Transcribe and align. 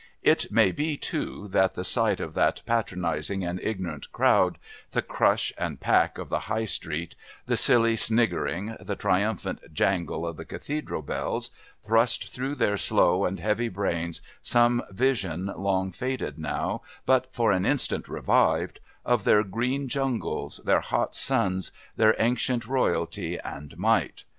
It 0.23 0.51
may 0.51 0.71
be, 0.71 0.97
too, 0.97 1.47
that 1.49 1.75
the 1.75 1.83
sight 1.83 2.19
of 2.19 2.33
that 2.33 2.63
patronising 2.65 3.43
and 3.45 3.61
ignorant 3.61 4.11
crowd, 4.11 4.57
the 4.93 5.03
crush 5.03 5.53
and 5.59 5.79
pack 5.79 6.17
of 6.17 6.27
the 6.27 6.39
High 6.49 6.65
Street, 6.65 7.13
the 7.45 7.55
silly 7.55 7.95
sniggering, 7.95 8.75
the 8.79 8.95
triumphant 8.95 9.59
jangle 9.71 10.25
of 10.25 10.37
the 10.37 10.43
Cathedral 10.45 11.03
bells, 11.03 11.51
thrust 11.83 12.33
through 12.33 12.55
their 12.55 12.77
slow 12.77 13.25
and 13.25 13.39
heavy 13.39 13.69
brains 13.69 14.23
some 14.41 14.81
vision 14.89 15.51
long 15.55 15.91
faded 15.91 16.39
now, 16.39 16.81
but 17.05 17.31
for 17.31 17.51
an 17.51 17.63
instant 17.67 18.07
revived, 18.09 18.79
of 19.05 19.23
their 19.23 19.43
green 19.43 19.87
jungles, 19.87 20.59
their 20.65 20.81
hot 20.81 21.13
suns, 21.13 21.71
their 21.95 22.15
ancient 22.17 22.65
royalty 22.65 23.37
and 23.41 23.77
might. 23.77 24.23